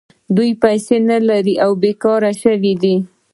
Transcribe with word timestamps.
دوی 0.35 0.51
پیسې 0.63 0.95
نلري 1.09 1.55
او 1.65 1.71
بېکاره 1.81 2.31
شوي 2.41 2.73
دي 2.81 2.95